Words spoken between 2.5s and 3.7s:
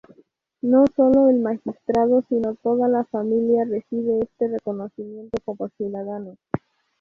toda la familia